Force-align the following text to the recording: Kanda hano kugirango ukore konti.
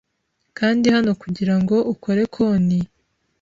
Kanda 0.57 0.87
hano 0.95 1.11
kugirango 1.21 1.75
ukore 1.93 2.21
konti. 2.33 2.79